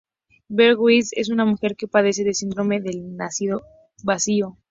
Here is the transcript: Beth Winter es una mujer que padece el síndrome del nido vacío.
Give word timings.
Beth 0.47 0.79
Winter 0.79 1.11
es 1.19 1.29
una 1.29 1.45
mujer 1.45 1.75
que 1.75 1.87
padece 1.87 2.23
el 2.23 2.33
síndrome 2.33 2.81
del 2.81 3.03
nido 3.39 3.61
vacío. 4.03 4.57